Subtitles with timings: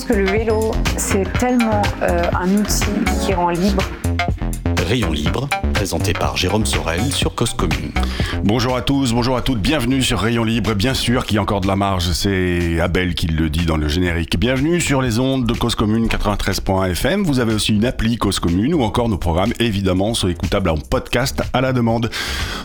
[0.00, 2.86] Pense que le vélo, c'est tellement euh, un outil
[3.20, 3.82] qui rend libre.
[4.90, 7.92] Rayon libre, présenté par Jérôme Sorel sur Cause Commune.
[8.42, 10.74] Bonjour à tous, bonjour à toutes, bienvenue sur Rayon Libre.
[10.74, 13.76] Bien sûr qu'il y a encore de la marge, c'est Abel qui le dit dans
[13.76, 14.36] le générique.
[14.36, 17.22] Bienvenue sur les ondes de Cause Commune 93.1 FM.
[17.22, 20.76] Vous avez aussi une appli Cause Commune ou encore nos programmes évidemment sont écoutables en
[20.76, 22.10] podcast à la demande.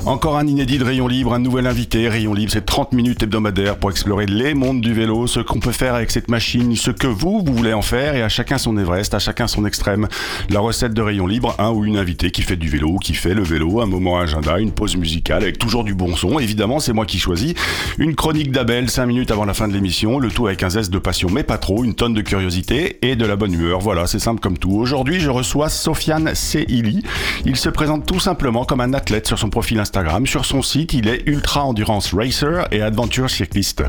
[0.07, 2.09] Encore un inédit de Rayon Libre, un nouvel invité.
[2.09, 5.71] Rayon Libre, c'est 30 minutes hebdomadaires pour explorer les mondes du vélo, ce qu'on peut
[5.71, 8.77] faire avec cette machine, ce que vous, vous voulez en faire et à chacun son
[8.79, 10.07] Everest, à chacun son extrême.
[10.49, 13.33] La recette de Rayon Libre, un ou une invitée qui fait du vélo, qui fait
[13.33, 16.39] le vélo, un moment agenda, une pause musicale avec toujours du bon son.
[16.39, 17.53] Évidemment, c'est moi qui choisis.
[17.97, 20.91] Une chronique d'Abel, 5 minutes avant la fin de l'émission, le tout avec un zeste
[20.91, 23.79] de passion, mais pas trop, une tonne de curiosité et de la bonne humeur.
[23.79, 24.71] Voilà, c'est simple comme tout.
[24.71, 27.03] Aujourd'hui, je reçois Sofiane Seili.
[27.45, 30.25] Il se présente tout simplement comme un athlète sur son profil Instagram.
[30.25, 33.83] Sur son site, il est Ultra Endurance Racer et Adventure Cycliste.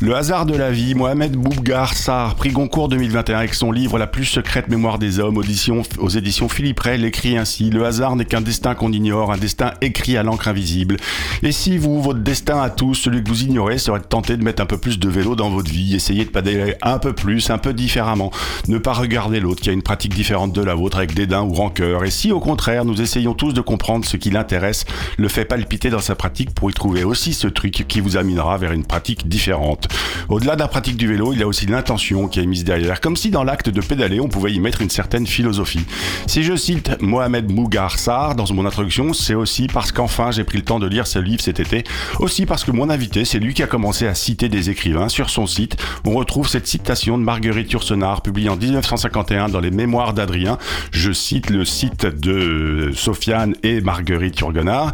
[0.00, 4.06] Le hasard de la vie, Mohamed Boubgar Sar, prix Goncourt 2021 avec son livre La
[4.06, 8.40] plus secrète mémoire des hommes, aux éditions Philippe Ray, l'écrit ainsi Le hasard n'est qu'un
[8.40, 10.96] destin qu'on ignore, un destin écrit à l'encre invisible.
[11.42, 14.42] Et si vous, votre destin à tous, celui que vous ignorez, serait de tenter de
[14.42, 17.50] mettre un peu plus de vélo dans votre vie, essayer de pédaler un peu plus,
[17.50, 18.30] un peu différemment,
[18.68, 21.52] ne pas regarder l'autre qui a une pratique différente de la vôtre avec dédain ou
[21.52, 22.04] rancœur.
[22.04, 24.86] Et si au contraire, nous essayons tous de comprendre ce qui l'intéresse,
[25.18, 28.56] le fait palpiter dans sa pratique pour y trouver aussi ce truc qui vous amènera
[28.56, 29.88] vers une pratique différente.
[30.28, 33.00] Au-delà de la pratique du vélo, il y a aussi l'intention qui est mise derrière,
[33.00, 35.84] comme si dans l'acte de pédaler, on pouvait y mettre une certaine philosophie.
[36.26, 40.58] Si je cite Mohamed Mougar Sar dans mon introduction, c'est aussi parce qu'enfin j'ai pris
[40.58, 41.84] le temps de lire ce livre cet été.
[42.18, 45.08] Aussi parce que mon invité, c'est lui qui a commencé à citer des écrivains.
[45.08, 49.70] Sur son site, on retrouve cette citation de Marguerite Yourcenar, publiée en 1951 dans les
[49.70, 50.58] Mémoires d'Adrien.
[50.92, 54.92] Je cite le site de Sofiane et Marguerite Yourcenar.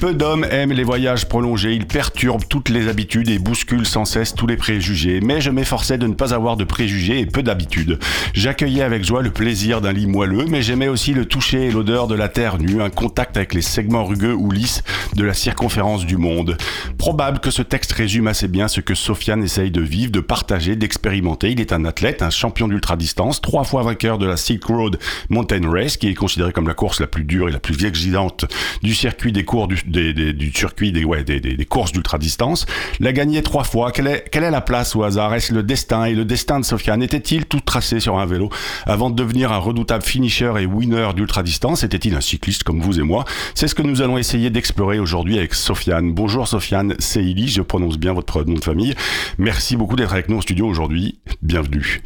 [0.00, 4.34] Peu d'hommes aiment les voyages prolongés, ils perturbent toutes les habitudes et bousculent sans cesse
[4.34, 5.20] tous les préjugés.
[5.20, 7.98] Mais je m'efforçais de ne pas avoir de préjugés et peu d'habitudes.
[8.34, 11.87] J'accueillais avec joie le plaisir d'un lit moelleux, mais j'aimais aussi le toucher et l'odeur
[11.88, 14.82] de la terre nue, un contact avec les segments rugueux ou lisses
[15.16, 16.58] de la circonférence du monde.
[16.98, 20.76] Probable que ce texte résume assez bien ce que Sofiane essaye de vivre, de partager,
[20.76, 21.50] d'expérimenter.
[21.50, 24.98] Il est un athlète, un champion d'ultra-distance, trois fois vainqueur de la Silk Road
[25.30, 28.44] Mountain Race, qui est considérée comme la course la plus dure et la plus exigeante
[28.82, 29.46] du circuit des
[30.34, 32.66] du, circuit des courses d'ultra-distance.
[33.00, 33.92] L'a gagné trois fois.
[33.92, 35.32] Quelle est, quelle est la place au hasard?
[35.32, 36.04] Est-ce le destin?
[36.04, 38.50] Et le destin de Sofiane était-il tout tracé sur un vélo
[38.84, 41.77] avant de devenir un redoutable finisher et winner d'ultra-distance?
[41.84, 43.24] Était-il un cycliste comme vous et moi
[43.54, 46.12] C'est ce que nous allons essayer d'explorer aujourd'hui avec Sofiane.
[46.12, 48.94] Bonjour Sofiane Seili, je prononce bien votre nom de famille.
[49.38, 51.18] Merci beaucoup d'être avec nous au studio aujourd'hui.
[51.42, 52.02] Bienvenue.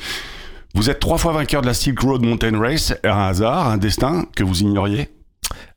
[0.75, 2.94] Vous êtes trois fois vainqueur de la Silk Road Mountain Race.
[3.05, 5.09] Un hasard, un destin que vous ignoriez?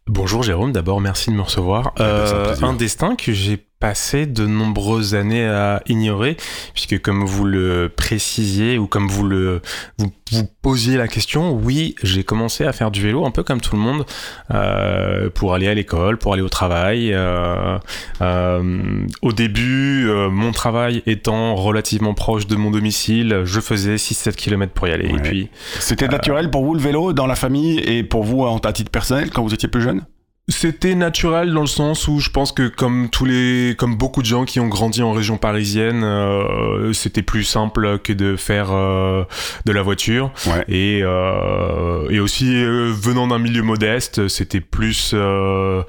[0.08, 1.94] Bonjour Jérôme, d'abord merci de me recevoir.
[1.98, 6.38] ben, c'est un Euh, un destin que j'ai passé de nombreuses années à ignorer,
[6.74, 9.62] puisque comme vous le précisiez ou comme vous le
[10.00, 13.62] vous, vous posiez la question, oui, j'ai commencé à faire du vélo un peu comme
[13.62, 14.04] tout le monde
[14.50, 17.14] euh, pour aller à l'école, pour aller au travail.
[17.14, 17.78] euh,
[18.22, 24.74] euh, au début, mon travail étant relativement proche de mon domicile, je faisais 6-7 km
[24.74, 25.12] pour y aller.
[25.12, 25.20] Ouais.
[25.20, 28.58] Et puis C'était naturel pour vous le vélo dans la famille et pour vous en
[28.58, 30.02] à titre personnel quand vous étiez plus jeune?
[30.48, 34.28] C'était naturel dans le sens où je pense que comme tous les, comme beaucoup de
[34.28, 39.24] gens qui ont grandi en région parisienne, euh, c'était plus simple que de faire euh,
[39.66, 40.32] de la voiture.
[40.46, 40.64] Ouais.
[40.68, 45.82] Et, euh, et aussi euh, venant d'un milieu modeste, c'était plus, euh,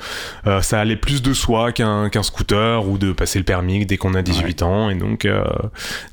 [0.46, 3.98] euh, ça allait plus de soi qu'un qu'un scooter ou de passer le permis dès
[3.98, 4.88] qu'on a 18 ans.
[4.88, 5.44] Et donc euh,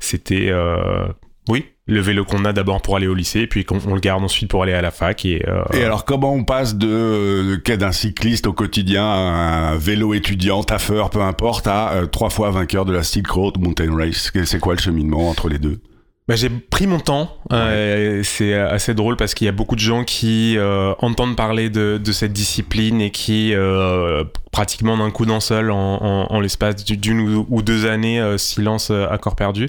[0.00, 1.06] c'était, euh,
[1.48, 4.00] oui, le vélo qu'on a d'abord pour aller au lycée, et puis qu'on on le
[4.00, 5.24] garde ensuite pour aller à la fac.
[5.24, 9.72] Et, euh, Et alors comment on passe de euh, quai d'un cycliste au quotidien à
[9.72, 13.58] un vélo étudiant, taffeur, peu importe, à euh, trois fois vainqueur de la Silk Road
[13.58, 14.32] Mountain Race?
[14.44, 15.80] C'est quoi le cheminement entre les deux?
[16.26, 17.36] Bah, j'ai pris mon temps.
[17.52, 21.68] Euh, c'est assez drôle parce qu'il y a beaucoup de gens qui euh, entendent parler
[21.68, 24.24] de, de cette discipline et qui euh,
[24.54, 29.18] pratiquement d'un coup d'un seul en, en, en l'espace d'une ou deux années silence à
[29.18, 29.68] corps perdu.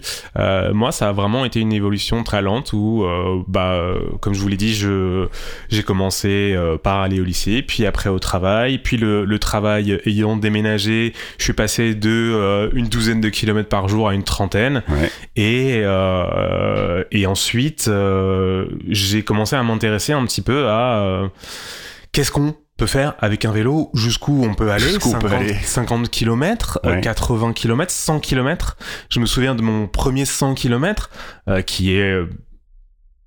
[0.74, 3.04] moi, ça a vraiment été une évolution très lente où,
[3.48, 3.80] bah,
[4.22, 5.28] comme je vous l'ai dit, je
[5.70, 10.38] j'ai commencé par aller au lycée, puis après au travail, puis le, le travail ayant
[10.38, 15.10] déménagé, je suis passé de une douzaine de kilomètres par jour à une trentaine, Ouais.
[15.36, 21.28] et euh, et ensuite euh, j'ai commencé à m'intéresser un petit peu à euh,
[22.12, 25.42] qu'est-ce qu'on peut faire avec un vélo, jusqu'où on peut aller, Jusqu'où on peut 50,
[25.42, 25.54] aller.
[25.54, 27.00] 50 km, Ouais.
[27.01, 28.77] 80 km, 100 km.
[29.10, 31.10] Je me souviens de mon premier 100 km
[31.66, 32.30] qui est euh,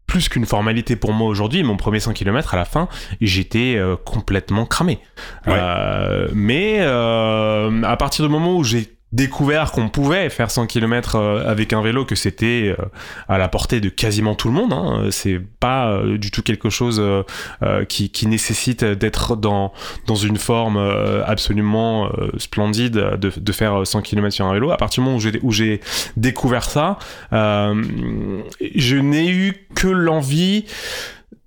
[0.08, 2.88] plus qu'une formalité pour moi aujourd'hui, mon premier 100 km à la fin,
[3.20, 4.98] j'étais euh, complètement cramé.
[5.46, 5.52] Ouais.
[5.56, 11.16] Euh, mais euh, à partir du moment où j'ai découvert qu'on pouvait faire 100 km
[11.16, 12.84] avec un vélo, que c'était euh,
[13.28, 16.70] à la portée de quasiment tout le monde, hein, c'est pas euh, du tout quelque
[16.70, 17.22] chose euh,
[17.62, 19.72] euh, qui, qui nécessite d'être dans,
[20.06, 24.70] dans une forme euh, absolument euh, splendide de, de faire 100 km sur un vélo.
[24.70, 25.80] À partir du moment où j'ai,
[26.16, 26.98] découvert ça,
[27.32, 28.42] euh,
[28.74, 30.64] je n'ai eu que l'envie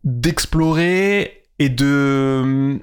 [0.04, 2.80] d'explorer et de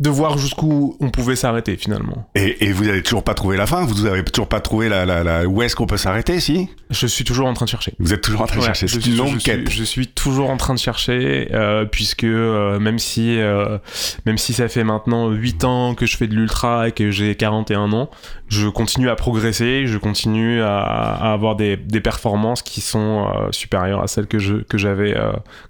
[0.00, 2.28] de voir jusqu'où on pouvait s'arrêter finalement.
[2.34, 3.84] Et, vous avez toujours pas trouvé la fin?
[3.84, 5.46] Vous avez toujours pas trouvé la, la, la...
[5.46, 6.68] où est-ce qu'on peut s'arrêter si?
[6.94, 7.92] Je suis toujours en train de chercher.
[7.98, 8.86] Vous êtes toujours en train de Ouais, chercher.
[8.88, 9.68] C'est une longue quête.
[9.68, 13.78] je suis toujours en train de chercher, euh, puisque euh, même si euh,
[14.26, 17.34] même si ça fait maintenant 8 ans que je fais de l'ultra et que j'ai
[17.34, 18.10] 41 ans,
[18.48, 24.02] je continue à progresser, je continue à, à avoir des, des performances qui sont supérieures
[24.02, 25.14] à celles que je que j'avais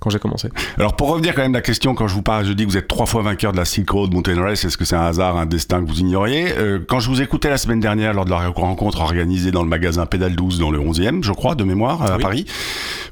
[0.00, 0.48] quand j'ai commencé.
[0.76, 2.70] Alors pour revenir quand même à la question, quand je vous parle, je dis que
[2.70, 5.06] vous êtes trois fois vainqueur de la Silk Road Mountain Race, est-ce que c'est un
[5.06, 6.52] hasard, un destin que vous ignoriez?
[6.88, 10.04] Quand je vous écoutais la semaine dernière lors de la rencontre organisée dans le magasin
[10.06, 12.22] Pédale 12 dans le 11e, je crois, de mémoire, à Oui.
[12.22, 12.44] Paris,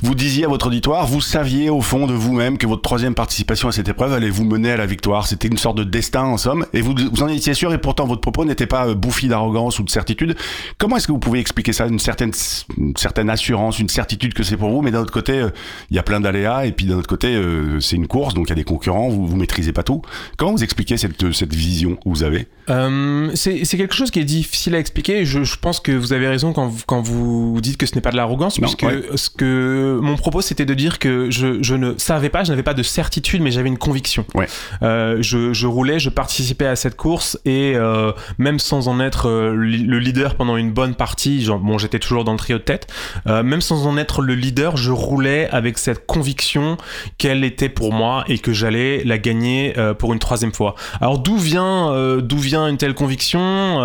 [0.00, 3.68] vous disiez à votre auditoire, vous saviez au fond de vous-même que votre troisième participation
[3.68, 5.26] à cette épreuve allait vous mener à la victoire.
[5.26, 8.06] C'était une sorte de destin en somme, et vous, vous en étiez sûr, et pourtant
[8.06, 10.36] votre propos n'était pas euh, bouffi d'arrogance ou de certitude.
[10.78, 11.86] Comment est-ce que vous pouvez expliquer ça?
[11.86, 12.32] Une certaine,
[12.78, 15.50] une certaine assurance, une certitude que c'est pour vous, mais d'un autre côté, euh,
[15.90, 18.46] il y a plein d'aléas, et puis d'un autre côté, euh, c'est une course, donc
[18.46, 20.02] il y a des concurrents, vous, vous maîtrisez pas tout.
[20.36, 22.48] Comment vous expliquez cette, cette vision que vous avez?
[22.70, 25.24] Euh, c'est quelque chose qui est difficile à expliquer.
[25.24, 28.00] Je, je pense que vous avez raison quand vous, quand vous dites que ce n'est
[28.00, 29.02] pas de l'arrogance, puisque ouais.
[29.14, 32.62] ce que mon propos c'était de dire que je, je ne savais pas, je n'avais
[32.62, 34.24] pas de certitude, mais j'avais une conviction.
[34.34, 34.46] Ouais.
[34.82, 39.28] Euh, je, je roulais, je participais à cette course et euh, même sans en être
[39.28, 42.62] euh, le leader pendant une bonne partie, genre, bon j'étais toujours dans le trio de
[42.62, 42.86] tête,
[43.26, 46.76] même sans en être le leader, je roulais avec cette conviction
[47.18, 50.74] qu'elle était pour moi et que j'allais la gagner pour une troisième fois.
[51.00, 53.80] Alors d'où vient, d'où vient une telle conviction?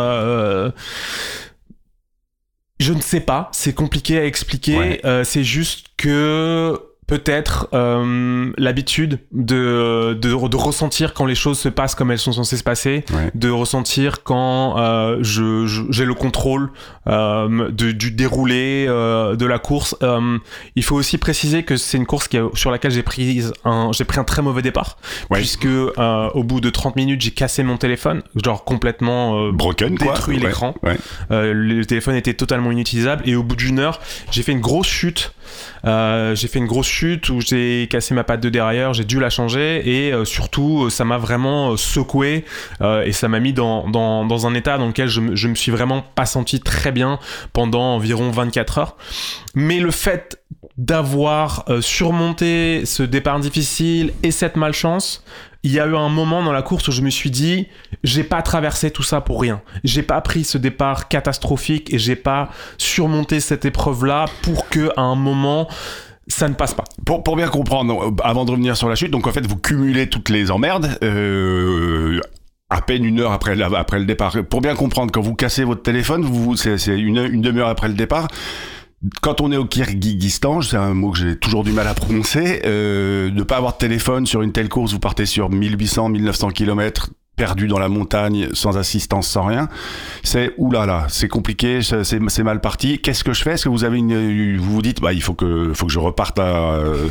[2.80, 4.78] Je ne sais pas, c'est compliqué à expliquer.
[4.78, 5.02] Ouais.
[5.06, 11.70] Euh, c'est juste que peut-être euh, l'habitude de, de, de ressentir quand les choses se
[11.70, 13.32] passent comme elles sont censées se passer, Ouais.
[13.34, 16.70] de ressentir quand euh, je, je- j'ai le contrôle
[17.08, 19.96] euh, de, du déroulé euh, de la course.
[20.04, 20.38] Euh,
[20.76, 23.92] il faut aussi préciser que c'est une course qui a- sur laquelle j'ai pris un,
[23.94, 24.98] j'ai pris un très mauvais départ,
[25.30, 25.40] Ouais.
[25.40, 29.98] puisque euh, au bout de 30 minutes j'ai cassé mon téléphone, genre complètement euh, Broken,
[29.98, 30.76] quoi détruit l'écran.
[30.84, 30.98] ouais.
[31.32, 34.88] Euh, le téléphone était totalement inutilisable et au bout d'une heure, j'ai fait une grosse
[34.88, 35.32] chute.
[35.88, 39.20] Euh, j'ai fait une grosse chute où j'ai cassé ma patte de derrière, j'ai dû
[39.20, 42.46] la changer et euh, surtout euh, ça m'a vraiment secoué
[43.06, 46.26] et ça m'a mis dans, un état dans lequel je, je me suis vraiment pas
[46.26, 47.20] senti très bien
[47.54, 48.98] pendant environ 24 heures.
[49.56, 50.42] Mais le fait
[50.78, 55.24] d'avoir surmonté ce départ difficile et cette malchance,
[55.68, 57.68] il y a eu un moment dans la course où je me suis dit,
[58.02, 59.62] j'ai pas traversé tout ça pour rien.
[59.84, 62.48] J'ai pas pris ce départ catastrophique et j'ai pas
[62.78, 65.68] surmonté cette épreuve-là pour que à un moment
[66.30, 66.86] ça ne passe pas.
[67.06, 69.58] Pour, pour bien comprendre, euh, avant de revenir sur la chute, donc en fait vous
[69.58, 70.98] cumulez toutes les emmerdes.
[71.04, 72.22] Euh,
[72.70, 74.38] à peine une heure après, après le départ.
[74.50, 77.94] Pour bien comprendre, quand vous cassez votre téléphone, vous, c'est une, une demi-heure après le
[77.94, 78.30] départ.
[79.22, 82.62] Quand on est au Kyrgyzstan, c'est un mot que j'ai toujours du mal à prononcer,
[82.66, 86.50] euh, de pas avoir de téléphone sur une telle course, vous partez sur 1800, 1900
[86.50, 89.70] km perdu dans la montagne, sans assistance, sans rien,
[90.24, 92.98] c'est oulala, c'est compliqué, c'est, mal parti.
[92.98, 93.52] Qu'est-ce que je fais?
[93.52, 96.00] Est-ce que vous avez une, vous vous dites, bah il faut que, faut que je
[96.00, 97.08] reparte à, euh,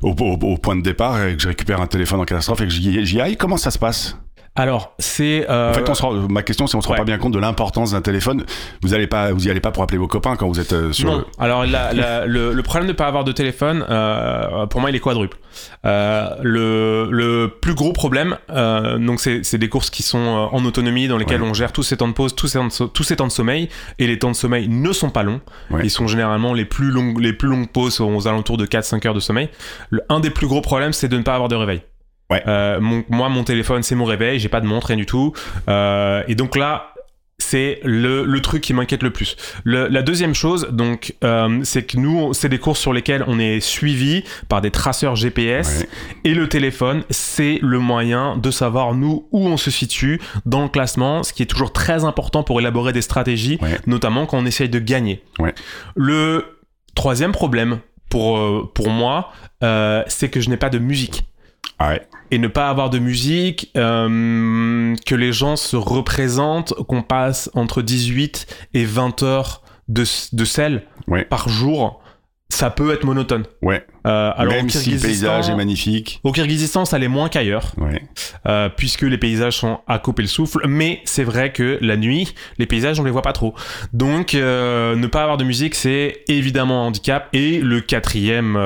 [0.00, 2.70] au, au- point de départ et que je récupère un téléphone en catastrophe et que
[2.72, 3.36] j'y aille?
[3.36, 4.16] Comment ça se passe?
[4.60, 5.46] Alors, c'est.
[5.48, 6.98] euh, En fait, on se rend- ma question, c'est on se rend ouais.
[6.98, 8.44] pas bien compte de l'importance d'un téléphone.
[8.82, 10.92] Vous allez pas, vous y allez pas pour appeler vos copains quand vous êtes euh,
[10.92, 11.10] sur.
[11.10, 11.18] Non.
[11.18, 14.82] le- Alors la- la- le, le problème de ne pas avoir de téléphone, euh, pour
[14.82, 15.38] moi, il est quadruple.
[15.86, 20.62] Euh, le, le plus gros problème, euh, donc c'est des courses qui sont euh, en
[20.66, 21.48] autonomie, dans lesquelles Ouais.
[21.48, 23.26] on gère tous ces temps de pause, tous ces temps de, so- tous ces temps
[23.28, 25.40] de sommeil, et les temps de sommeil ne sont pas longs.
[25.70, 25.80] Ouais.
[25.84, 29.14] Ils sont généralement les plus longues, les plus longues pauses aux alentours de 4-5 heures
[29.14, 29.48] de sommeil.
[29.88, 31.80] Le, un des plus gros problèmes, c'est de ne pas avoir de réveil.
[32.30, 32.42] Ouais.
[32.46, 35.32] Euh, mon- moi, mon téléphone, c'est mon réveil, j'ai pas de montre, rien du tout.
[35.68, 36.86] Euh, et donc là,
[37.38, 39.34] c'est le, le truc qui m'inquiète le plus.
[39.64, 43.38] Le- la deuxième chose, donc, euh, c'est que nous, c'est des courses sur lesquelles on
[43.38, 45.80] est suivi par des traceurs GPS.
[45.80, 45.88] Ouais.
[46.30, 50.68] Et le téléphone, c'est le moyen de savoir, nous, où on se situe dans le
[50.68, 53.78] classement, ce qui est toujours très important pour élaborer des stratégies, Ouais.
[53.86, 55.22] notamment quand on essaye de gagner.
[55.38, 55.54] Ouais.
[55.96, 56.44] Le
[56.94, 57.78] troisième problème
[58.10, 59.32] pour, euh, pour moi,
[59.62, 61.24] euh, c'est que je n'ai pas de musique.
[61.80, 62.02] Ouais.
[62.30, 67.82] Et ne pas avoir de musique, euh, que les gens se représentent, qu'on passe entre
[67.82, 71.24] 18 et 20 heures de, de sel Ouais.
[71.24, 72.00] par jour,
[72.48, 73.44] ça peut être monotone.
[73.62, 73.84] Ouais.
[74.06, 76.20] Euh, alors Même si le paysage est magnifique.
[76.24, 78.02] au Kyrgyzstan, ça l'est moins qu'ailleurs, Ouais.
[78.46, 80.60] euh, puisque les paysages sont à couper le souffle.
[80.68, 83.54] Mais c'est vrai que la nuit, les paysages, on les voit pas trop.
[83.92, 87.28] Donc, euh, ne pas avoir de musique, c'est évidemment un handicap.
[87.32, 88.58] Et le quatrième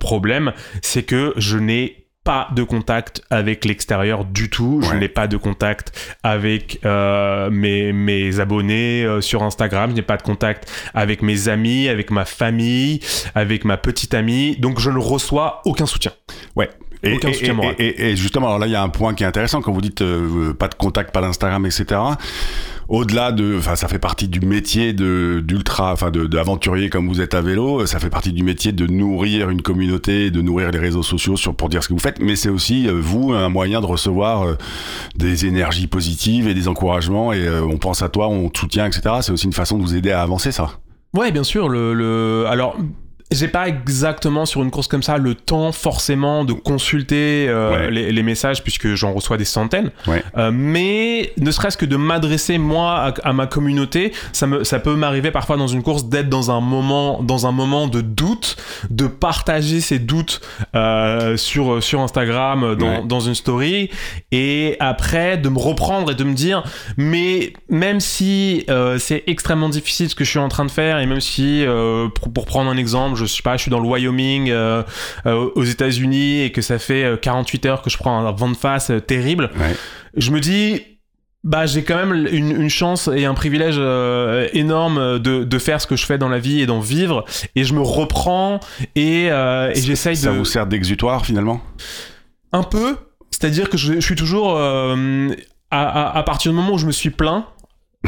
[0.00, 0.52] problème,
[0.82, 1.99] c'est que je n'ai
[2.30, 4.80] pas de contact avec l'extérieur du tout.
[4.84, 4.98] Je Ouais.
[5.00, 9.90] n'ai pas de contact avec euh, mes, mes abonnés euh, sur Instagram.
[9.90, 13.00] Je n'ai pas de contact avec mes amis, avec ma famille,
[13.34, 14.54] avec ma petite amie.
[14.60, 16.12] Donc, je ne reçois aucun soutien.
[17.02, 17.74] Et, Aucun et- soutien et- moral.
[17.78, 19.80] et- et justement, alors là, il y a un point qui est intéressant quand vous
[19.80, 21.98] dites euh, pas de contact, pas d'Instagram, etc.
[22.90, 27.20] Au-delà de, enfin, ça fait partie du métier de d'ultra, enfin, de d'aventurier comme vous
[27.20, 27.86] êtes à vélo.
[27.86, 31.54] Ça fait partie du métier de nourrir une communauté, de nourrir les réseaux sociaux sur
[31.54, 32.18] pour dire ce que vous faites.
[32.18, 34.54] Mais c'est aussi euh, vous un moyen de recevoir euh,
[35.14, 37.32] des énergies positives et des encouragements.
[37.32, 39.02] Et euh, on pense à toi, on te soutient, etc.
[39.22, 40.70] C'est aussi une façon de vous aider à avancer, ça.
[41.14, 41.68] Ouais, bien sûr.
[41.68, 42.46] Le, le...
[42.48, 42.76] Alors,
[43.32, 47.90] j'ai pas exactement sur une course comme ça le temps forcément de consulter euh, Ouais.
[47.90, 49.90] les, les messages puisque j'en reçois des centaines.
[50.06, 50.22] Ouais.
[50.36, 54.80] Euh, mais ne serait-ce que de m'adresser moi à, à ma communauté, ça me ça
[54.80, 58.56] peut m'arriver parfois dans une course d'être dans un moment dans un moment de doute,
[58.90, 60.40] de partager ces doutes
[60.74, 63.02] euh, sur sur Instagram dans, Ouais.
[63.04, 63.90] dans une story
[64.32, 66.64] et après de me reprendre et de me dire
[66.96, 68.66] mais même si
[68.98, 71.64] c'est extrêmement difficile ce que je suis en train de faire et même si
[72.14, 74.82] pour, pour prendre un exemple je sais pas je suis dans le Wyoming euh,
[75.26, 78.48] euh, aux États-Unis et que ça fait euh, 48 heures que je prends un vent
[78.50, 79.50] de face euh, terrible.
[79.58, 79.74] Ouais.
[80.16, 80.82] je me dis
[81.42, 85.80] bah j'ai quand même une, une chance et un privilège euh, énorme de, de faire
[85.80, 87.24] ce que je fais dans la vie et d'en vivre.
[87.56, 88.60] Et je me reprends
[88.94, 91.62] et, euh, et j'essaye de Ça vous sert d'exutoire finalement?
[92.52, 92.96] Un peu,
[93.30, 95.28] c'est-à-dire que je, je suis toujours euh,
[95.70, 97.46] à, à- à partir du moment où je me suis plaint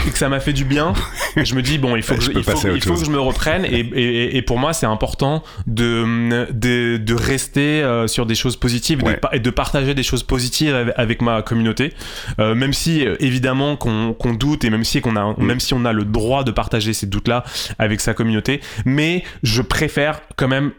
[0.06, 0.94] et que ça m'a fait du bien,
[1.36, 3.64] je me dis bon il faut que Je il faut, il que je me reprenne.
[3.64, 8.56] Et, et, et pour moi c'est important de, de, de rester euh, sur des choses
[8.56, 11.92] positives et de et partager des choses positives avec, ma communauté.
[12.38, 15.44] Euh, même si euh, évidemment qu'on qu'on doute et même si qu'on a Mm.
[15.44, 17.44] même si on a le droit de partager ces doutes là
[17.78, 18.60] avec sa communauté.
[18.84, 20.72] Mais je préfère quand même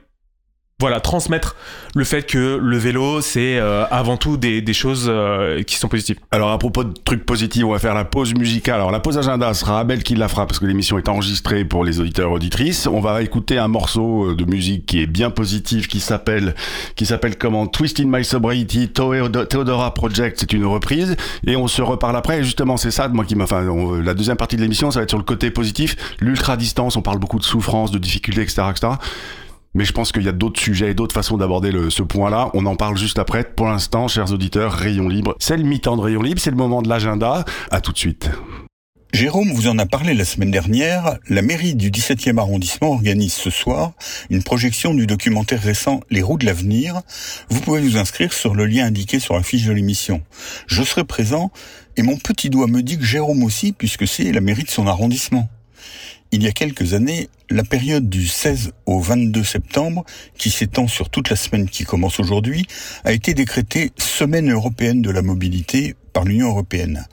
[0.79, 1.55] voilà, transmettre
[1.95, 5.87] le fait que le vélo, c'est euh, avant tout des, des choses euh, qui sont
[5.87, 6.17] positives.
[6.31, 8.75] Alors à propos de trucs positifs, on va faire la pause musicale.
[8.75, 11.85] Alors la pause agenda sera Abel qui la fera parce que l'émission est enregistrée pour
[11.85, 12.85] les auditeurs auditrices.
[12.87, 16.53] On va écouter un morceau euh, de musique qui est bien positif qui s'appelle
[16.95, 17.65] qui s'appelle comment?
[17.67, 21.15] Twisting My Sobriety Theodo- Theodora Project, c'est une reprise
[21.47, 23.63] et on se reparle après et justement c'est ça moi qui m'a enfin
[24.03, 27.01] la deuxième partie de l'émission ça va être sur le côté positif, l'ultra distance, on
[27.01, 28.93] parle beaucoup de souffrance, de difficultés etc etc.
[29.73, 32.51] Mais je pense qu'il y a d'autres sujets et d'autres façons d'aborder ce point-là.
[32.53, 33.43] On en parle juste après.
[33.43, 35.35] Pour l'instant, chers auditeurs, Rayon Libre.
[35.39, 37.43] C'est le mi-temps de Rayon Libre, c'est le moment de l'agenda.
[37.71, 38.29] À tout de suite.
[39.13, 41.19] Jérôme vous en a parlé la semaine dernière.
[41.29, 43.91] La mairie du 17e arrondissement organise ce soir
[44.31, 47.01] une projection du documentaire récent Les roues de l'avenir.
[47.49, 50.23] Vous pouvez vous inscrire sur le lien indiqué sur la fiche de l'émission.
[50.65, 51.51] Je serai présent
[51.95, 54.87] et mon petit doigt me dit que Jérôme aussi puisque c'est la mairie de son
[54.87, 55.47] arrondissement.
[56.35, 60.03] Il y a quelques années, la période du 16 au 22 septembre,
[60.35, 62.65] qui s'étend sur toute la semaine qui commence aujourd'hui,
[63.03, 67.07] a été décrétée Semaine européenne de la mobilité par l'Union européenne.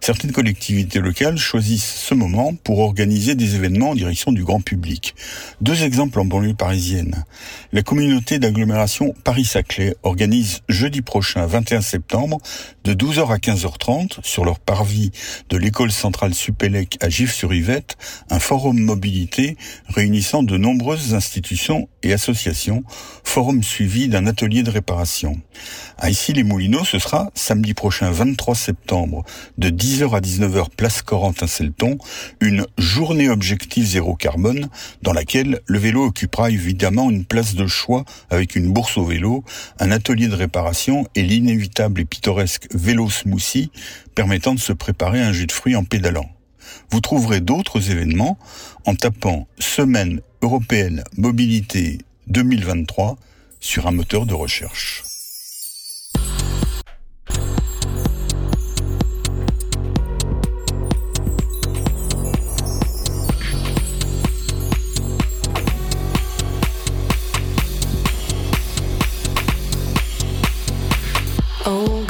[0.00, 5.14] Certaines collectivités locales choisissent ce moment pour organiser des événements en direction du grand public.
[5.60, 7.24] Deux exemples en banlieue parisienne.
[7.72, 12.38] La communauté d'agglomération Paris-Saclay organise jeudi prochain, 21 septembre,
[12.84, 15.10] de 12h à 15h30, sur leur parvis
[15.48, 17.96] de l'école centrale Supélec à Gif-sur-Yvette,
[18.28, 19.56] un forum mobilité
[19.88, 22.84] réunissant de nombreuses institutions et associations,
[23.24, 25.40] forum suivi d'un atelier de réparation.
[25.96, 29.24] À Issy-les-Moulineaux, ce sera samedi prochain 23 septembre,
[29.56, 31.96] de 10h à 19h place Corentin-Selton,
[32.42, 34.68] une journée objectif zéro carbone
[35.00, 39.42] dans laquelle le vélo occupera évidemment une place de choix avec une bourse au vélo,
[39.80, 43.70] un atelier de réparation et l'inévitable et pittoresque vélo smoothie
[44.14, 46.28] permettant de se préparer un jus de fruits en pédalant.
[46.90, 48.38] Vous trouverez d'autres événements
[48.84, 53.16] en tapant Semaine européenne mobilité 2023
[53.60, 55.04] sur un moteur de recherche.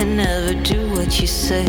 [0.00, 1.66] and never do what you say.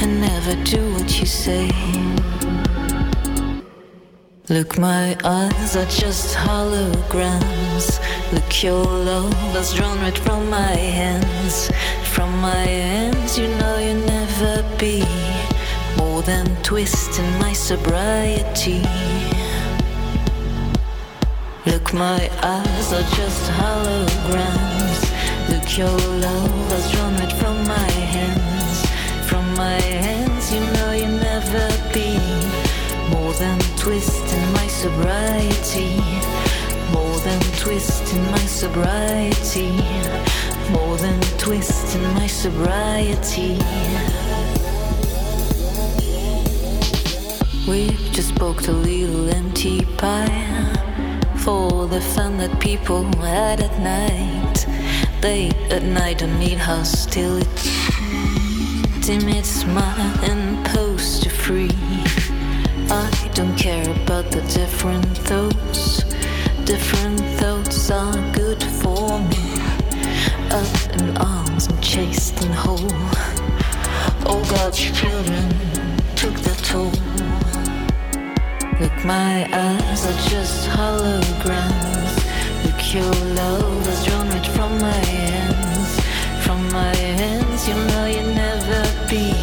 [0.00, 1.70] And never do what you say.
[4.48, 8.00] Look, my eyes are just holograms.
[8.32, 11.70] Look, your love has drawn right from my hands.
[12.14, 15.04] From my hands, you know you'll never be
[15.98, 18.82] more than twist in my sobriety.
[21.66, 24.85] Look, my eyes are just holograms.
[25.48, 28.86] Look, your love has drawn right from my hands.
[29.28, 32.18] From my hands, you know you never be
[33.10, 36.02] more than twist in my sobriety.
[36.92, 39.70] More than twist in my sobriety.
[40.72, 43.58] More than twist in my sobriety.
[47.68, 50.72] We just spoke a little empty pie
[51.36, 54.75] for the fun that people had at night.
[55.20, 57.70] They at night don't need hostility.
[59.00, 61.70] Timid smile and poster free.
[62.90, 66.04] I don't care about the different thoughts.
[66.64, 69.60] Different thoughts are good for me.
[70.50, 72.78] Up in arms and chased and whole.
[74.24, 75.48] Oh All God's children
[76.14, 76.92] took the toll.
[78.80, 82.05] Look, my eyes are just holograms.
[82.96, 86.00] Your love has drawn it from my hands.
[86.46, 89.34] From my hands, you know you'll never be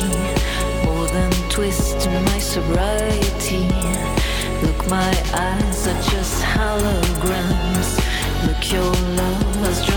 [0.86, 3.68] more than twist in my sobriety.
[4.64, 7.90] Look, my eyes are just holograms.
[8.48, 8.92] Look, your
[9.22, 9.93] love has drawn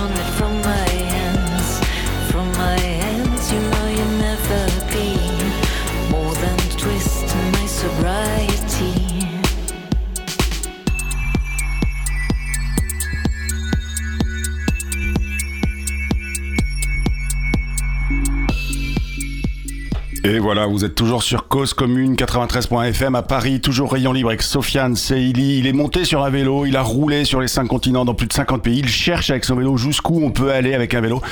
[20.28, 24.42] Et voilà, vous êtes toujours sur Cause Commune 93.fm à Paris, toujours rayon libre avec
[24.42, 25.60] Sofiane Seili.
[25.60, 28.26] Il est monté sur un vélo, il a roulé sur les cinq continents dans plus
[28.26, 28.80] de 50 pays.
[28.80, 31.22] Il cherche avec son vélo jusqu'où on peut aller avec un vélo.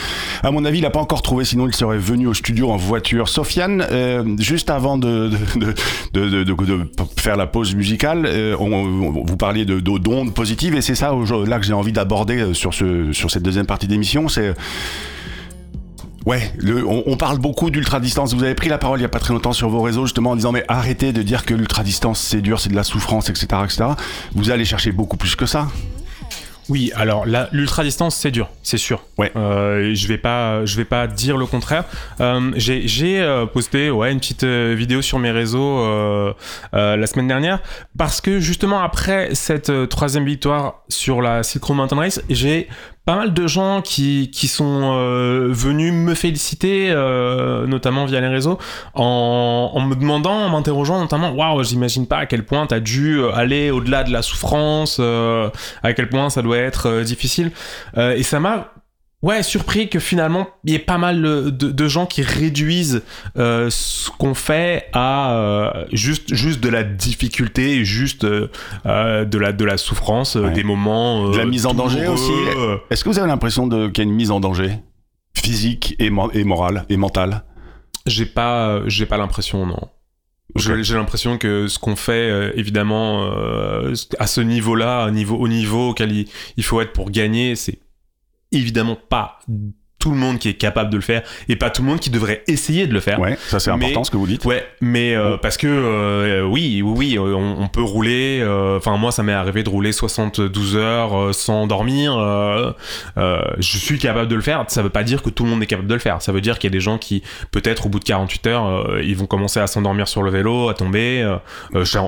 [0.45, 2.77] À mon avis, il n'a pas encore trouvé, sinon il serait venu au studio en
[2.77, 3.29] voiture.
[3.29, 5.29] Sofiane, euh, juste avant de,
[7.17, 11.13] faire la pause musicale, euh, vous parliez de de- d'ondes positives et c'est ça
[11.49, 14.29] là que j'ai envie d'aborder euh, sur, ce, sur cette deuxième partie d'émission.
[16.27, 18.33] Ouais, le, on, on parle beaucoup d'ultra distance.
[18.35, 20.31] Vous avez pris la parole il y a pas très longtemps sur vos réseaux justement
[20.31, 23.29] en disant mais arrêtez de dire que l'ultra distance c'est dur, c'est de la souffrance,
[23.29, 23.85] etc., etc.
[24.35, 25.69] Vous allez chercher beaucoup plus que ça.
[26.71, 29.05] Oui, alors la- l'ultra distance c'est dur, c'est sûr.
[29.19, 29.31] Ouais.
[29.37, 31.85] Euh, je vais pas, je vais pas dire le contraire.
[32.23, 35.85] Euh, j'ai euh, posté ouais une petite vidéo sur mes réseaux
[36.73, 37.61] la semaine dernière
[37.99, 42.69] parce que justement après cette troisième victoire sur la Silk Road Mountain Race, j'ai
[43.05, 48.29] pas mal de gens qui, qui sont euh, venus me féliciter, euh, notamment via les
[48.29, 48.59] réseaux,
[48.95, 53.23] en, en me demandant, en m'interrogeant notamment, waouh, j'imagine pas à quel point t'as dû
[53.35, 55.51] aller au-delà de la souffrance, euh,
[55.83, 57.51] à quel point ça doit être euh, difficile.
[57.99, 58.74] Euh, et ça m'a
[59.25, 61.23] ouais surpris que finalement il y ait pas mal
[61.57, 63.03] de, gens qui réduisent
[63.39, 68.49] euh, ce qu'on fait à euh, juste juste de la difficulté, juste euh,
[69.25, 70.51] de la de la souffrance, Ouais.
[70.53, 72.33] des moments De la mise en danger aussi.
[72.91, 74.79] Est-ce que vous avez l'impression qu'il y a une mise en danger
[75.37, 77.45] physique et, mo- et morale et mentale?
[78.07, 79.81] J'ai pas, pas l'impression, non.
[80.57, 85.49] J'ai l'impression que ce qu'on fait, euh, évidemment, euh, à ce niveau-là, au niveau, au
[85.49, 87.79] niveau auquel il, il faut être pour gagner, c'est
[88.55, 89.39] évidemment pas
[90.05, 92.11] tout le monde qui est capable de le faire et pas tout le monde qui
[92.11, 93.19] devrait essayer de le faire.
[93.19, 94.45] Ouais, ça c'est important ce que vous dites.
[94.45, 98.41] Ouais, mais euh, parce que euh, oui, oui, oui, on, on peut rouler.
[98.43, 102.13] euh, Enfin, moi, ça m'est arrivé de rouler 72 heures sans dormir.
[103.17, 104.63] je suis capable de le faire.
[104.69, 106.21] Ça veut pas dire que tout le monde est capable de le faire.
[106.21, 108.99] Ça veut dire qu'il y a des gens qui, peut-être, au bout de 48 heures,
[109.03, 111.27] ils vont commencer à s'endormir sur le vélo, à tomber.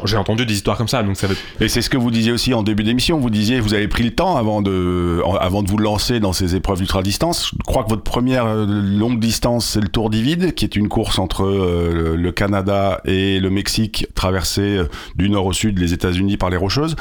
[0.05, 1.37] J'ai entendu des histoires comme ça, donc ça veut.
[1.61, 3.19] Et c'est ce que vous disiez aussi en début d'émission.
[3.19, 6.57] Vous disiez, vous avez pris le temps avant de, avant de vous lancer dans ces
[6.57, 7.53] épreuves d'ultra distance.
[7.53, 10.89] Je crois que votre première euh, longue distance, c'est le Tour d'Ivide, qui est une
[10.89, 15.93] course entre euh, le- Canada et le Mexique, traversée euh, du nord au sud, les
[15.95, 16.97] États-Unis par les Rocheuses.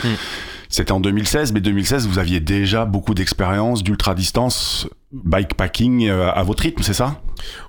[0.70, 4.88] C'était en 2016, mais 2016, vous aviez déjà beaucoup d'expérience d'ultra distance.
[5.12, 7.22] bikepacking à votre rythme, c'est ça?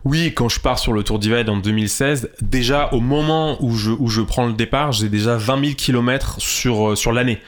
[0.04, 3.90] Oui, quand je pars sur le Tour Divide en 2016, déjà au moment où je,
[3.90, 7.38] où je prends le départ, j'ai déjà 20 000 km sur, euh, sur l'année.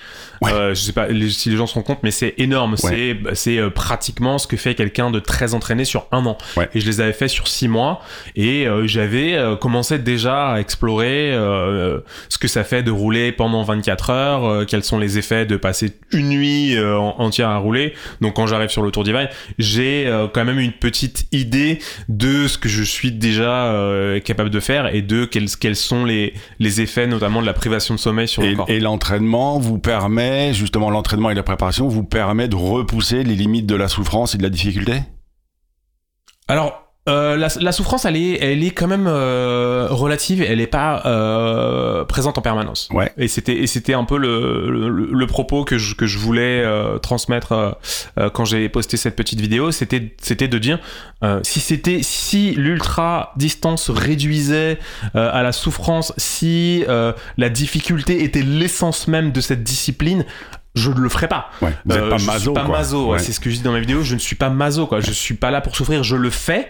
[0.40, 0.52] Ouais.
[0.52, 2.76] Euh, je sais pas les- si les gens se rendent compte, mais c'est énorme.
[2.76, 6.38] C'est, c'est euh, pratiquement ce que fait quelqu'un de très entraîné sur un an.
[6.56, 6.68] Ouais.
[6.74, 8.00] Et je les avais fait sur six mois.
[8.36, 13.32] Et euh, j'avais euh, commencé déjà à explorer euh, ce que ça fait de rouler
[13.32, 17.48] pendant 24 heures, euh, quels sont les effets de passer une nuit euh, en- entière
[17.48, 17.94] à rouler.
[18.20, 22.48] Donc quand j'arrive sur le Tour Divide, j'ai euh, quand même une petite idée de
[22.48, 26.32] ce que je suis déjà euh, capable de faire et de quels, quels sont les,
[26.58, 28.70] les effets notamment de la privation de sommeil sur Et, le corps.
[28.70, 33.66] et l'entraînement vous permet, justement l'entraînement et la préparation vous permet de repousser les limites
[33.66, 35.02] de la souffrance et de la difficulté?
[36.48, 40.42] Alors, euh, la, la souffrance, elle est, elle est quand même euh, relative.
[40.42, 42.88] Elle n'est pas euh, présente en permanence.
[42.92, 43.10] Ouais.
[43.16, 46.62] Et c'était, et c'était un peu le, le, le propos que je, que je voulais
[46.64, 47.78] euh, transmettre
[48.18, 49.70] euh, quand j'ai posté cette petite vidéo.
[49.70, 50.78] C'était, c'était de dire
[51.24, 54.78] euh, si c'était, si l'ultra distance réduisait
[55.16, 60.24] euh, à la souffrance, si euh, la difficulté était l'essence même de cette discipline.
[60.74, 61.46] Je ne le ferais pas.
[61.60, 61.72] Ouais.
[61.86, 62.76] Vous n'êtes Euh, pas je maso suis pas quoi.
[62.78, 63.18] maso, Ouais.
[63.18, 64.02] c'est ce que je dis dans ma vidéo.
[64.02, 65.00] Je ne suis pas maso, quoi.
[65.00, 66.04] Je suis pas là pour souffrir.
[66.04, 66.68] Je le fais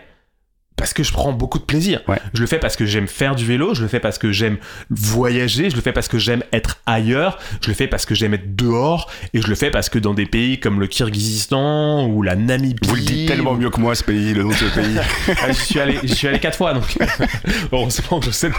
[0.79, 2.01] parce que je prends beaucoup de plaisir.
[2.09, 2.19] Ouais.
[2.33, 3.75] Je le fais parce que j'aime faire du vélo.
[3.75, 4.57] Je le fais parce que j'aime
[4.89, 5.69] voyager.
[5.71, 7.39] Je le fais parce que j'aime être ailleurs.
[7.61, 9.11] Je le fais parce que j'aime être dehors.
[9.35, 12.77] Et je le fais parce que dans des pays comme le Kirghizistan ou la Namibie.
[12.89, 14.97] Vous le dites tellement ou- mieux que moi ce pays, le nom de ce pays.
[15.43, 16.97] ah, j'y suis allé, j'y suis allé quatre fois, donc
[17.73, 18.55] heureusement je sais le,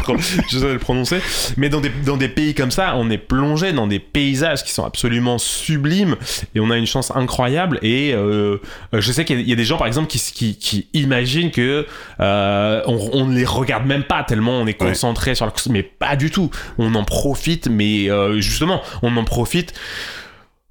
[0.50, 1.20] je sais le prononcer.
[1.58, 4.72] Mais dans des, dans des pays comme ça, on est plongé dans des paysages qui
[4.72, 6.16] sont absolument sublimes
[6.56, 7.80] et on a une chance incroyable.
[7.82, 8.58] Et euh,
[8.94, 11.86] je sais qu'il y y a des gens, par exemple, qui, qui, qui imaginent que
[12.20, 14.90] euh, on, ne les regarde même pas tellement on est Ouais.
[14.90, 16.50] concentré sur la course, mais pas du tout.
[16.78, 19.74] On en profite, mais euh, justement, on en profite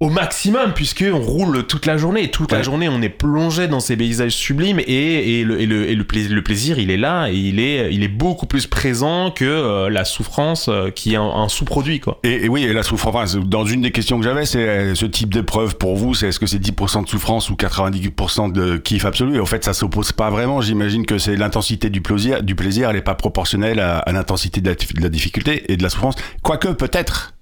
[0.00, 3.66] au maximum puisque on roule toute la journée et toute la journée on est plongé
[3.66, 6.90] dans ces paysages sublimes et, et, le, et, le, et le, plaisir, le plaisir il
[6.90, 10.90] est là et il est, il est beaucoup plus présent que euh, la souffrance euh,
[10.90, 12.20] qui est un, un sous-produit quoi.
[12.22, 15.06] Et, et oui, et la souffrance, dans une des questions que j'avais, c'est euh, ce
[15.06, 19.04] type d'épreuve pour vous, c'est est-ce que c'est 10% de souffrance ou 98% de kiff
[19.04, 19.36] absolu?
[19.36, 20.60] Et en fait, ça s'oppose pas vraiment.
[20.60, 24.60] J'imagine que c'est l'intensité du plaisir, du plaisir, elle est pas proportionnelle à, à l'intensité
[24.60, 26.14] de la, de la difficulté et de la souffrance.
[26.42, 27.34] Quoique, peut-être.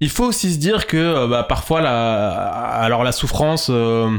[0.00, 4.16] Il faut aussi se dire que euh, bah, parfois la, alors la souffrance euh,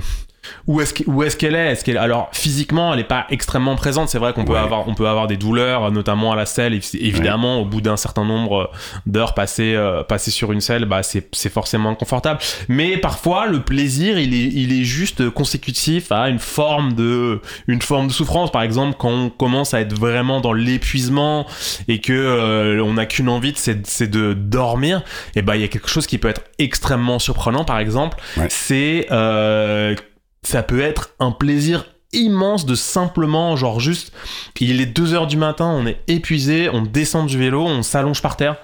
[0.67, 4.09] où est-ce où est-ce qu'elle est, est-ce qu'elle alors physiquement elle est pas extrêmement présente.
[4.09, 4.59] C'est vrai qu'on peut Ouais.
[4.59, 6.73] avoir on peut avoir des douleurs notamment à la selle.
[6.73, 8.71] Évidemment au bout d'un certain nombre
[9.05, 13.59] d'heures passées euh, passées sur une selle bah c'est c'est forcément inconfortable mais parfois le
[13.61, 18.51] plaisir il est il est juste consécutif à une forme de une forme de souffrance.
[18.51, 21.45] Par exemple quand on commence à être vraiment dans l'épuisement
[21.87, 25.01] et que euh, on n'a qu'une envie c'est c'est de dormir
[25.35, 27.65] et ben il y a quelque chose qui peut être extrêmement surprenant.
[27.65, 28.47] Par exemple Ouais.
[28.49, 29.95] c'est euh,
[30.43, 34.11] ça peut être un plaisir immense de simplement genre juste
[34.59, 38.21] il est 2 heures du matin on est épuisé on descend du vélo on s'allonge
[38.21, 38.55] par terre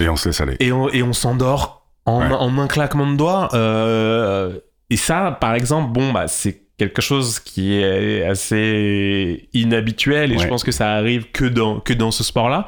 [0.00, 0.56] Et on se laisse aller.
[0.60, 2.32] et on, et on s'endort en, Ouais.
[2.32, 3.48] en un claquement de doigts.
[3.54, 4.58] Euh,
[4.90, 10.42] et ça, par exemple, bon, bah, c'est quelque chose qui est assez inhabituel et Ouais.
[10.42, 12.66] je pense que ça arrive que dans, que dans ce sport-là.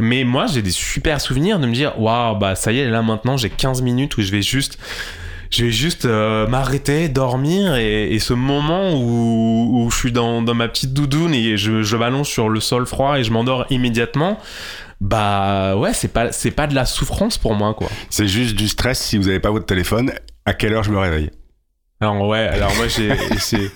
[0.00, 3.02] Mais moi, j'ai des super souvenirs de me dire, waouh, bah, ça y est, là,
[3.02, 4.78] maintenant, j'ai 15 minutes où je vais juste
[5.52, 10.42] je vais juste euh, m'arrêter, dormir et, et ce moment où, où je suis dans,
[10.42, 13.66] dans ma petite doudoune et je, je m'allonge sur le sol froid et je m'endors
[13.70, 14.38] immédiatement,
[15.00, 17.88] bah ouais, c'est pas, c'est pas de la souffrance pour moi quoi.
[18.08, 20.12] C'est juste du stress si vous n'avez pas votre téléphone.
[20.44, 21.30] À quelle heure je me réveille?
[22.00, 23.70] Alors ouais, alors moi j'ai, c'est,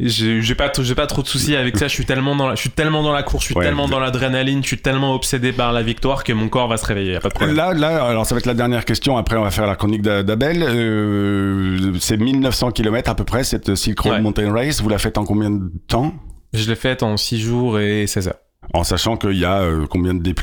[0.00, 1.88] j'ai, pas, j'ai pas trop de soucis avec ça.
[1.88, 3.64] Je suis tellement dans la, je suis tellement dans la course, je suis Ouais.
[3.64, 6.86] tellement dans l'adrénaline, je suis tellement obsédé par la victoire que mon corps va se
[6.86, 7.12] réveiller.
[7.12, 7.56] Y a pas de problème.
[7.56, 9.16] Là, là, alors ça va être la dernière question.
[9.16, 10.62] Après, on va faire la chronique d'A- d'Abel.
[10.62, 14.20] Euh, c'est 1900 km à peu près cette Silk Road Ouais.
[14.20, 14.80] Mountain Race.
[14.80, 16.14] Vous la faites en combien de temps?
[16.52, 18.38] Je l'ai faite en 6 jours et 16 heures.
[18.74, 20.34] En sachant qu'il y a euh, combien de D+,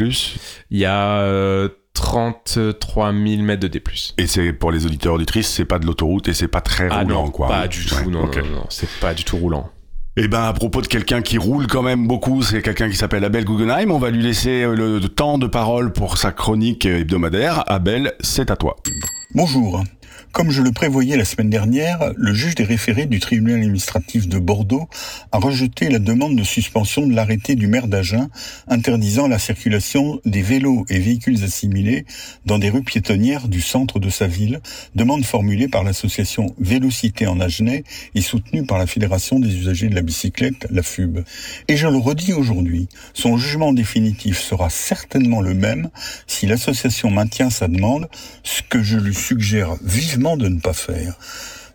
[0.72, 3.82] Il y a euh, 33 000 mètres de D+.
[4.20, 7.02] et c'est pour les auditeurs auditrices, c'est pas de l'autoroute et c'est pas très Ah
[7.02, 7.48] roulant non, quoi.
[7.48, 8.38] pas du tout, Ouais, non, ok.
[8.38, 9.70] non, non, c'est pas du tout roulant.
[10.18, 13.26] Et ben à propos de quelqu'un qui roule quand même beaucoup, c'est quelqu'un qui s'appelle
[13.26, 13.92] Abel Guggenheim.
[13.92, 17.64] On va lui laisser euh, le, le temps de parole pour sa chronique hebdomadaire.
[17.68, 18.78] Abel, c'est à toi.
[19.34, 19.84] Bonjour.
[20.36, 24.38] Comme je le prévoyais la semaine dernière, le juge des référés du tribunal administratif de
[24.38, 24.90] Bordeaux
[25.32, 28.28] a rejeté la demande de suspension de l'arrêté du maire d'Agen
[28.68, 32.06] interdisant la circulation des vélos et véhicules assimilés
[32.46, 34.60] dans des rues piétonnières du centre de sa ville,
[34.94, 39.96] demande formulée par l'association Vélocité en Agenais et soutenue par la Fédération des usagers de
[39.96, 41.20] la bicyclette, la FUB.
[41.70, 45.90] Et je le redis aujourd'hui, son jugement définitif sera certainement le même
[46.28, 48.10] si l'association maintient sa demande,
[48.44, 51.14] ce que je lui suggère vivement de ne pas faire.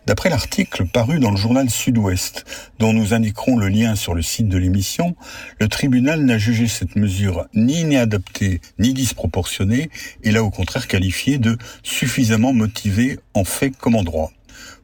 [0.05, 2.43] D'après l'article paru dans le journal Sud-Ouest,
[2.79, 5.15] dont nous indiquerons le lien sur le site de l'émission,
[5.59, 9.89] le tribunal n'a jugé cette mesure ni inadaptée ni disproportionnée
[10.23, 14.31] et l'a au contraire qualifiée de suffisamment motivée en fait comme en droit.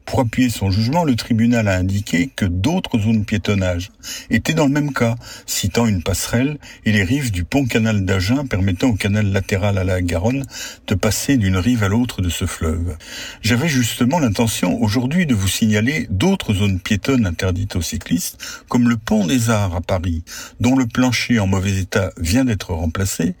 [0.08, 3.90] Pour appuyer son jugement, le tribunal a indiqué que d'autres zones piétonnage
[4.30, 8.46] étaient dans le même cas, citant une passerelle et les rives du pont canal d'Agen
[8.46, 10.46] permettant au canal latéral à la Garonne
[10.86, 12.96] de passer d'une rive à l'autre de ce fleuve.
[13.42, 18.96] J'avais justement l'intention aujourd'hui de vous signaler d'autres zones piétonnes interdites aux cyclistes, comme le
[18.96, 20.24] pont des Arts à Paris,
[20.58, 23.34] dont le plancher en mauvais état vient d'être remplacé.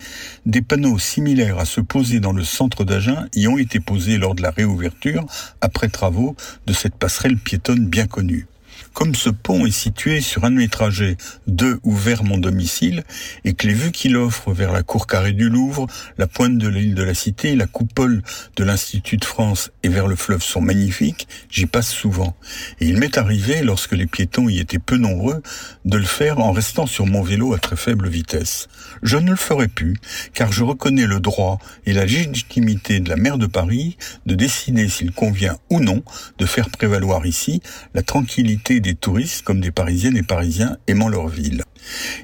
[0.44, 4.34] Des panneaux similaires à ceux posés dans le centre d'Agen y ont été posés lors
[4.34, 5.24] de la réouverture,
[5.62, 8.46] après travaux, de cette passerelle piétonne bien connue.
[8.92, 13.04] Comme ce pont est situé sur un de mes trajets de ou vers mon domicile,
[13.44, 15.86] et que les vues qu'il offre vers la cour carrée du Louvre,
[16.18, 18.22] la pointe de l'île de la Cité, la coupole
[18.56, 22.36] de l'Institut de France et vers le fleuve sont magnifiques, j'y passe souvent.
[22.80, 25.42] Et il m'est arrivé, lorsque les piétons y étaient peu nombreux,
[25.84, 28.68] de le faire en restant sur mon vélo à très faible vitesse.
[29.02, 29.96] Je ne le ferai plus,
[30.34, 34.88] car je reconnais le droit et la légitimité de la maire de Paris de décider
[34.88, 36.02] s'il convient ou non
[36.38, 37.62] de faire prévaloir ici
[37.94, 41.62] la tranquillité des touristes comme des Parisiennes et Parisiens aimant leur ville.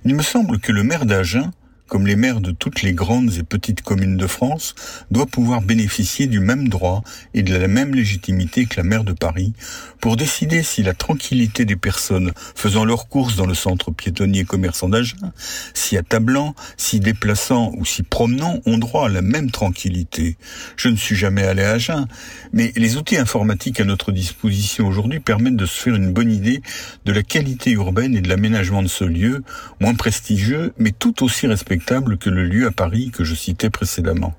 [0.05, 1.51] Il me semble que le maire d'Agen
[1.95, 4.75] comme les maires de toutes les grandes et petites communes de France,
[5.13, 7.05] doit pouvoir bénéficier du même droit
[7.35, 9.53] et de la même légitimité que la maire de Paris
[10.01, 14.89] pour décider si la tranquillité des personnes faisant leurs courses dans le centre piétonnier commerçant
[14.89, 15.33] d'Agen,
[15.73, 20.37] si à tablant, si déplaçant ou si promenant ont droit à la même tranquillité.
[20.77, 22.09] Je ne suis jamais allé à Agen,
[22.53, 26.61] mais les outils informatiques à notre disposition aujourd'hui permettent de se faire une bonne idée
[27.05, 29.45] de la qualité urbaine et de l'aménagement de ce lieu,
[29.81, 31.47] moins prestigieux, mais tout aussi
[31.85, 34.35] que le lieu à Paris que je citais précédemment.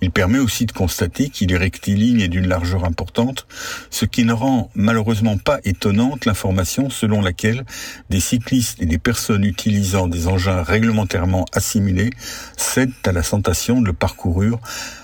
[0.00, 3.46] Il permet aussi de constater qu'il est rectiligne et d'une largeur importante,
[3.90, 7.64] ce qui ne rend malheureusement pas étonnante l'information selon laquelle
[8.10, 12.10] des cyclistes et des personnes utilisant des engins réglementairement assimilés
[12.56, 14.58] cèdent à la tentation de le parcourir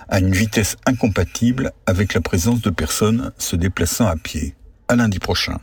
[0.08, 4.54] à une vitesse incompatible avec la présence de personnes se déplaçant à pied.
[4.88, 5.58] À lundi prochain.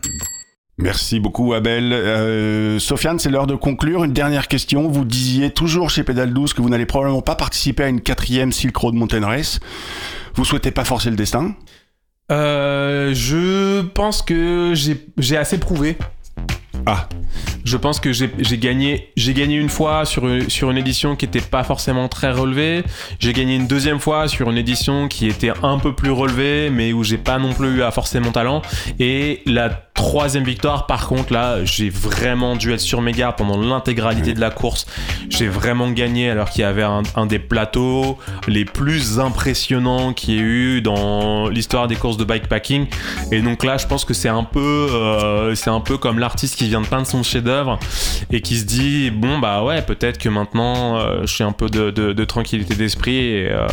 [0.82, 1.92] Merci beaucoup Abel.
[1.92, 4.06] Euh, Sofiane, c'est l'heure de conclure.
[4.06, 4.88] Une dernière question.
[4.88, 8.54] Vous disiez toujours chez Pédale 12 que vous n'allez probablement pas participer à une quatrième
[8.54, 9.60] Silk Road Mountain Race.
[10.36, 11.54] Vous souhaitez pas forcer le destin?
[12.32, 15.98] Euh, je pense que j'ai assez prouvé.
[16.86, 17.10] Ah,
[17.66, 21.26] Je pense que j'ai gagné, j'ai gagné une fois sur une, sur une édition qui
[21.26, 22.84] était pas forcément très relevée.
[23.20, 26.94] J'ai gagné une deuxième fois sur une édition qui était un peu plus relevée, mais
[26.94, 28.62] où j'ai pas non plus eu à forcer mon talent.
[28.98, 33.58] Et la troisième victoire, par contre, là, j'ai vraiment dû être sur mes gardes pendant
[33.60, 34.86] l'intégralité de la course.
[35.30, 40.34] J'ai vraiment gagné alors qu'il y avait un, un des plateaux les plus impressionnants qu'il
[40.36, 42.88] y ait eu dans l'histoire des courses de bikepacking.
[43.34, 46.56] Et donc là, je pense que c'est un peu, euh, c'est un peu comme l'artiste
[46.56, 47.78] qui vient de peindre son chef-d'œuvre
[48.32, 51.68] et qui se dit bon bah ouais, peut-être que maintenant euh, je suis un peu
[51.70, 53.18] de, de- de tranquillité d'esprit.
[53.18, 53.68] Et, euh,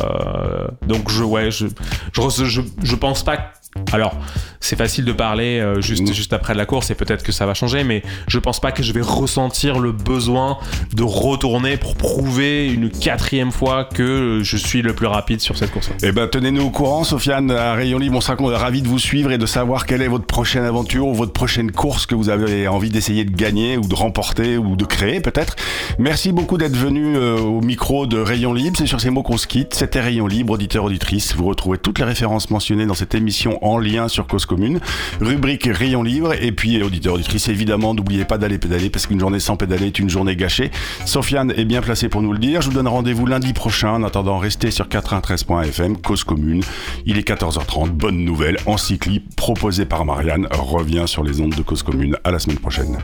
[0.88, 1.66] donc je ouais, je,
[2.12, 3.52] je, je pense pas.
[3.92, 4.14] Alors,
[4.60, 6.12] c'est facile de parler euh, juste, Mm.
[6.12, 8.82] juste après la course et peut-être que ça va changer, mais je pense pas que
[8.82, 10.58] je vais ressentir le besoin
[10.94, 15.70] de retourner pour prouver une quatrième fois que je suis le plus rapide sur cette
[15.70, 15.90] course.
[16.02, 18.16] eh ben tenez-nous au courant, Sofiane, à Rayon Libre.
[18.16, 21.14] On sera ravis de vous suivre et de savoir quelle est votre prochaine aventure ou
[21.14, 24.84] votre prochaine course que vous avez envie d'essayer de gagner ou de remporter ou de
[24.84, 25.56] créer peut-être.
[25.98, 28.76] Merci beaucoup d'être venu euh, au micro de Rayon Libre.
[28.78, 29.74] C'est sur ces mots qu'on se quitte.
[29.74, 31.34] C'était Rayon Libre, auditeur auditrice.
[31.34, 34.80] Vous retrouvez toutes les références mentionnées dans cette émission en lien sur Cause Commune.
[35.20, 37.48] Rubrique Rayon Libre et puis auditeur auditrice.
[37.48, 40.70] Évidemment, n'oubliez pas d'aller pédaler parce qu'une journée sans pédaler est une journée gâchée.
[41.04, 42.62] Sofiane est bien placé pour nous le dire.
[42.62, 43.90] Je vous donne rendez-vous lundi prochain.
[43.90, 46.62] En attendant, restez sur 93.fm, Cause Commune.
[47.04, 47.90] Il est 14h30.
[47.90, 48.56] Bonne nouvelle.
[48.66, 52.16] Encycli proposé par Marianne revient sur les ondes de Cause Commune.
[52.24, 52.98] À la semaine prochaine.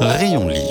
[0.00, 0.67] Rayon libre